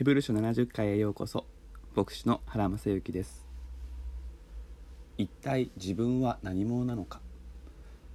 [0.00, 1.44] ヘブル書70回へようこそ
[1.94, 3.46] 牧師の原正幸です。
[5.18, 7.20] 一体自分は何者なのか？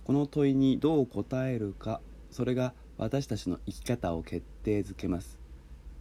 [0.03, 2.01] この問いにどう答えるか？
[2.31, 5.37] それが私たちの生き方を決定づけます。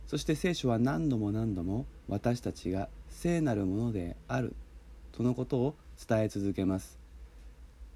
[0.06, 4.54] そして聖書は何度も何度も私たちが聖なるものである
[5.12, 5.74] とのことを
[6.08, 6.98] 伝え続けます。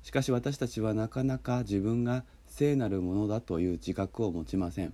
[0.02, 4.93] しかし私たちはなかなか自分が聖なるものだという自覚を持ちません。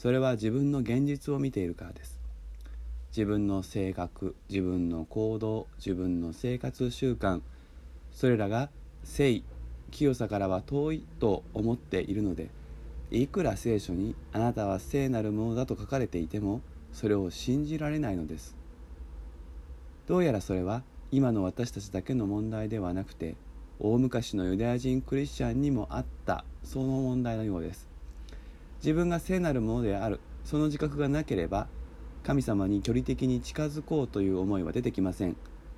[0.00, 2.18] それは自分の現実を見ているからです。
[3.10, 7.42] 自分の性格自分の行動自分の生活習慣
[8.10, 8.70] それらが
[9.04, 9.42] 聖
[9.90, 12.48] 清さからは遠いと思っているので
[13.10, 16.62] いくら聖書にあなたは聖なるものだと書かれていても
[16.94, 18.56] それを信じられないのです。
[20.06, 20.82] どうやらそれは
[21.12, 23.36] 今の私たちだけの問題ではなくて
[23.78, 27.89] 大昔のユダヤ人クリスチャンにもあったその問題のようです。
[28.82, 30.20] 自分が聖なるものである。
[30.44, 31.68] その自覚がなければ
[32.22, 35.36] 神様に距離的に近づこうという思いは出てきません。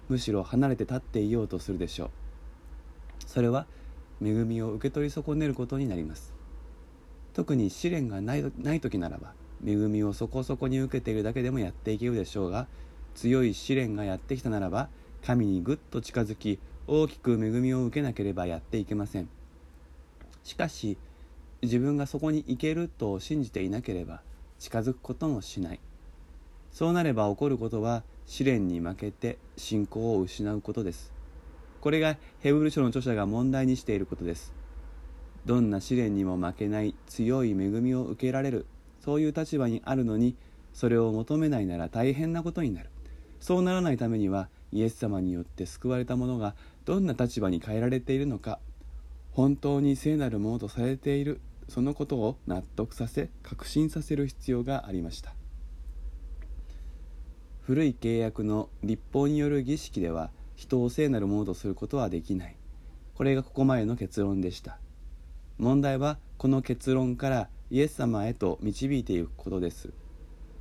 [0.08, 2.10] むしろ離れて立っていようとするでしょう。
[3.26, 3.66] それは
[4.20, 6.32] 恵みを受け取り損ねることになります。
[7.34, 9.34] 特に試練がないない時ならば
[9.66, 12.66] 恵みをそこそこに受けているだけでもやっていけるでしょうが
[13.14, 14.88] 強い試練がやってきたならば
[15.24, 19.28] 神にぐっと近づき大きく恵みを受けなければやっていけません。
[20.44, 20.98] しかし
[21.62, 24.22] 自分がそこに行けると信じていなければ
[24.58, 25.80] 近づくこともしない。
[26.72, 31.12] そうなれば起こることは試練に負けて信仰を失うことです。
[31.80, 34.52] これがヘブル書の著者が問題にしていることです。
[35.46, 38.66] どんな試練にも負けない強い恵みを受けられる。
[39.00, 40.36] そういう立場にあるのに
[40.72, 42.90] それを求めないなら大変なことになる。
[43.40, 48.58] そうならないためにはイエス様によって救われた者がどんな立場に変えられているのか
[49.32, 55.34] 本当に聖なるものとされているそのことを納得させ確信させる必要がありました。
[57.62, 62.56] 古い契約の立法による儀式では人を聖なるものとすることはできない。
[63.14, 64.78] これがここまでの結論でした。
[65.58, 69.90] 問題はこの結論からイエス様へと導いていくことです。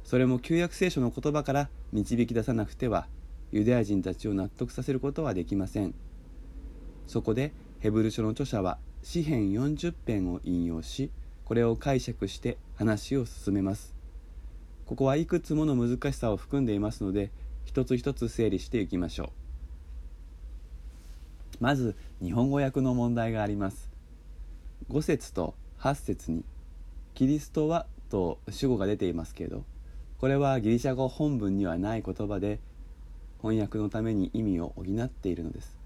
[0.04, 3.08] それも旧約聖書の言葉から導き出さなくては
[3.52, 5.94] ユダヤ人たちを納得させることはできません。
[7.08, 11.12] そこでヘブル書の著者は詩編40編を引用し
[11.46, 13.96] これを解釈して話を進めます。
[14.86, 17.32] ここはいくつもの難しさを含んでいますので
[17.66, 19.30] 一つ一つ整理していきましょう。
[21.60, 23.90] まず日本語訳の問題があります。
[24.90, 26.44] 5節と8節に
[27.14, 29.64] 「キリストは」と主語が出ていますけれど
[30.18, 32.60] これはギリシャ語本文にはない言葉で
[33.42, 35.78] 翻訳のために意味を補っているのです。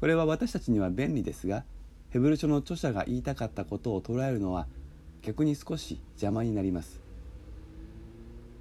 [0.00, 1.64] これは私たちには便利ですが
[2.10, 4.66] ヘブル書の著者が言いたかったことを捉えるのは
[5.22, 7.00] 逆に少し邪魔になります。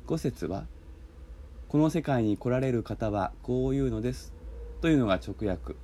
[0.08, 0.66] 5節は
[1.70, 4.34] 「この世界に来られる方はこう言うのです」
[4.82, 5.76] というのが直訳。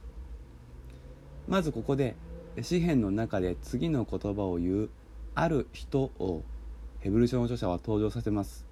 [1.47, 2.15] まずここで
[2.61, 4.89] 詩篇の中で次の言葉を言う
[5.35, 6.43] 「ある人」を
[6.99, 8.65] ヘブル書の著者は登場させます。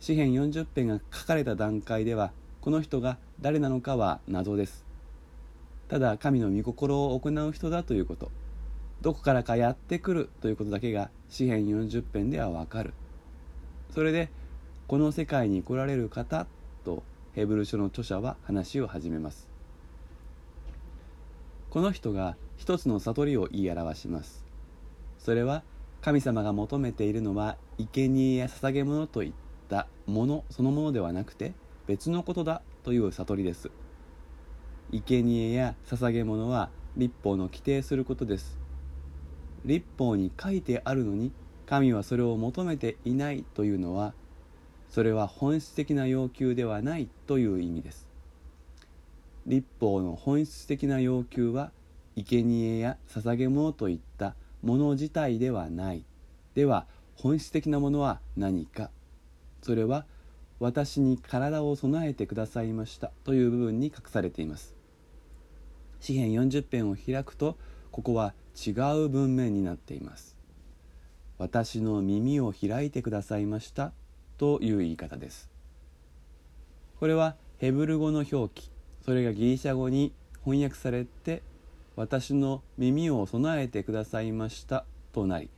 [0.00, 4.87] 詩篇40編が書かれた段階ではこの人が誰なのかは謎です。
[5.88, 8.30] ただ神の御心を行う人だということ。
[9.00, 12.92] どこからかやってくるということだけが詩篇40編ではわかる。
[13.90, 14.28] それで
[14.86, 16.46] この世界に来られる方
[16.84, 17.02] と
[17.34, 19.48] ヘブル書の著者は話を始めます。
[21.70, 24.44] この人が一つの悟りを言い表します。
[25.18, 25.62] それは
[26.00, 29.32] 神様が求めているのは生贄や捧げ物といっ
[29.68, 31.52] たものそのものではなくて
[31.86, 33.70] 別のことだという悟りです。
[34.92, 38.58] 生贄や捧げ物は立法の規定することです。
[39.64, 41.32] 立法に書いてあるのに
[41.66, 44.14] 神はそれを求めていないというのは
[44.88, 48.08] それは本質的な要求ではないという意味です。
[49.46, 51.72] 立法の本質的な要求は
[52.16, 56.04] 生贄や捧げ物といったもの自体ではない。
[56.54, 58.90] では本質的なものは何か。
[59.62, 60.06] それは
[60.60, 64.77] 私に体を備えてくださいましたという部分に隠されています。
[66.00, 67.56] 詩編40編を開くと
[67.90, 68.70] ここは違
[69.04, 70.38] う文面になっています
[71.38, 73.92] 私の耳を開いてくださいました
[74.38, 75.48] という言い方です。
[76.98, 78.70] これはヘブル語の表記
[79.04, 80.12] それがギリシャ語に
[80.44, 81.42] 翻訳されて
[81.94, 85.48] 私の耳を備えてくださいましたとなり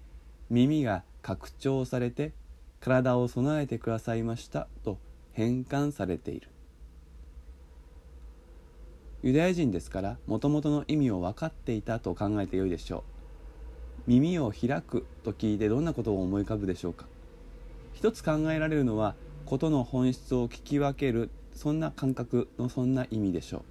[0.50, 2.32] 耳が拡張されて
[2.80, 4.98] 体を備えてくださいましたと
[5.32, 6.48] 変換されている。
[9.22, 13.02] ユダヤ人ですからもともとの意味を分かっていたと考えてよいでしょう。
[14.06, 17.06] 耳を開くと聞いてどんなことを思い浮かぶでしょうか。
[17.92, 19.14] 一つ考えられるのは
[19.44, 23.62] 事の本質を聞き分けるそんな感覚のそんな意味でしょう。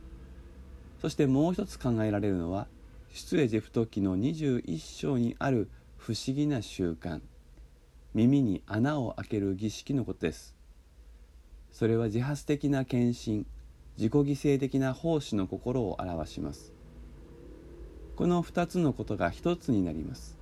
[1.01, 2.67] そしてもう一つ考えられるのは
[3.11, 5.67] 出エジプト記の21章にある
[5.97, 7.21] 不思議な習慣。
[8.13, 10.55] 耳に穴を開ける儀式のことです。
[11.71, 13.45] それは自発的な献身。
[13.99, 16.71] 自己犠牲的な奉仕の心を表します。
[18.15, 20.37] この2つのことが一つになります。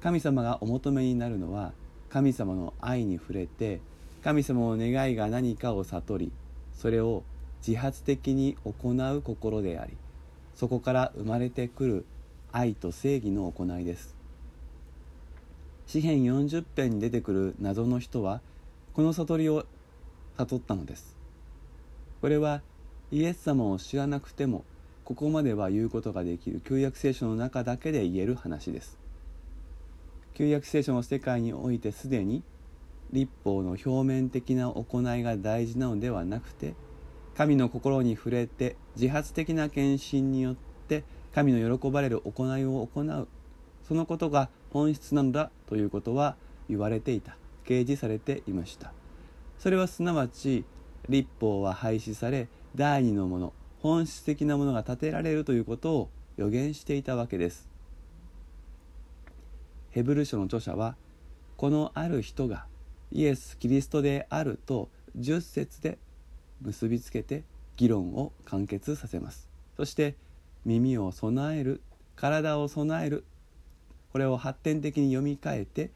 [0.00, 1.74] 神様がお求めになるのは
[2.08, 3.82] 神様の愛に触れて
[4.22, 6.32] 神様の願いが何かを悟り
[6.72, 7.24] それを
[7.66, 9.94] 自発的に行う心であり
[10.54, 12.06] そこから生まれてくる
[12.52, 14.16] 愛と正義の行いです。
[15.86, 18.40] 詩編40編に出てくる謎の人は
[18.94, 19.66] この悟りを
[20.38, 21.13] 悟ったのです。
[22.24, 22.62] これは
[23.12, 24.64] イエス様を知らなくても
[25.04, 26.62] ここまでは言うことができる。
[26.64, 28.98] 旧約聖書の中だけで言える話です。
[30.32, 32.42] 旧約聖書の世界においてすでに
[33.12, 36.72] 立法の表面的な行いが大事なのではなくて
[37.36, 40.56] 神の心に触れて自発的な献身によっ
[40.88, 41.04] て
[41.34, 43.28] 神の喜ばれる行いを行う。
[43.86, 46.36] そのことが本質なんだということは
[46.70, 47.36] 言われていた。
[47.66, 48.94] 掲示されていました。
[49.58, 50.64] それはすなわち
[51.08, 57.68] 立法は廃止され第二のもの本質的なものが立てられるということを予言していたわけです。
[59.90, 60.96] ヘブル書の著者は
[61.56, 62.66] このある人が
[63.12, 65.98] イエス・キリストであると10節で
[66.62, 67.44] 結びつけて
[67.76, 69.48] 議論を完結させます。
[69.76, 70.16] そして
[70.64, 71.80] 耳を備える
[72.16, 73.24] 体を備える。
[74.12, 75.90] これを発展的に読み替えて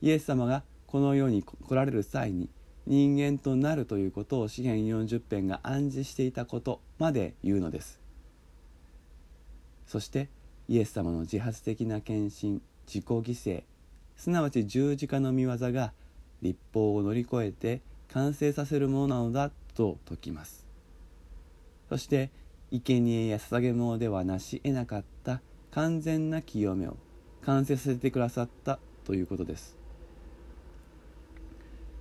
[0.00, 2.48] イエス様がこの世に来られる際に
[2.88, 8.00] 人間となるということを詩篇40編が暗示していたことまで言うのです。
[9.86, 10.30] そして
[10.68, 13.62] イエス様の自発的な献身自己犠牲
[14.16, 15.92] すなわち十字架の御業が
[16.40, 20.66] 立法を乗り越えて完成させるものなのだと説きます。
[21.90, 22.30] そして
[22.70, 25.42] 生贄や捧げ物ではなし得なかった
[25.72, 26.96] 完全な清めを
[27.42, 29.77] 完成させてくださったということです。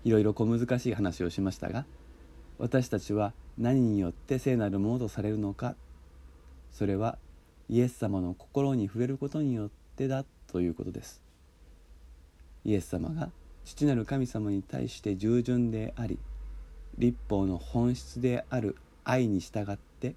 [0.08, 1.86] いろいろ小難しい話をしましたが
[2.60, 5.76] 私たちは何によって聖なるものとされるのか
[6.72, 7.18] それは
[7.68, 11.22] イエス様の心に触れることによってだということです。
[12.64, 13.32] イエス様が
[13.66, 16.18] 父なる神様に対して従順であり
[16.98, 20.16] 立法の本質である愛に従って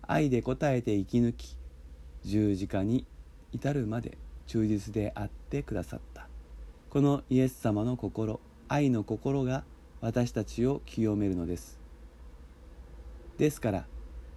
[0.00, 1.56] 愛で応えて生き抜き
[2.24, 3.04] 十字架に
[3.52, 4.16] 至るまで
[4.46, 6.26] 忠実であってくださった。
[6.88, 9.64] このイエス様の心愛の心が
[10.00, 11.78] 私たちを清めるのです。
[13.38, 13.86] ですから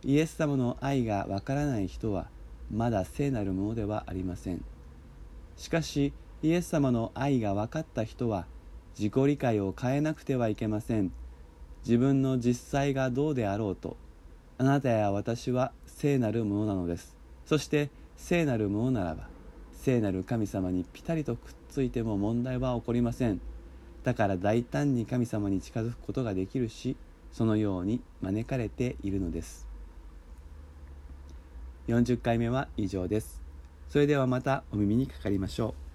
[0.03, 2.27] イエス様の愛がわからない人は
[2.71, 4.63] まだ聖なるものではありません。
[5.57, 8.45] しかしイエス様の愛が分かった人は
[8.97, 11.11] 自己理解を変えなくてはいけません。
[11.83, 13.97] 自分の実際がどうであろうと
[14.57, 17.15] あなたや私は聖なるものなのです。
[17.45, 19.27] そして聖なるものならば
[19.71, 23.41] 聖なる神様にピタリとくっついても問題は起こりません。
[24.03, 26.95] だから大胆に神様に近づくことができるし
[27.31, 29.67] そのように招かれているのです。
[31.87, 33.41] 40回目は以上です。
[33.89, 35.88] それではまたお耳にかかりましょう。